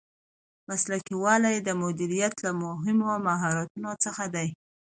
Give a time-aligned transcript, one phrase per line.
[0.69, 4.47] مسلکي والی د مدیریت له مهمو مهارتونو څخه دی.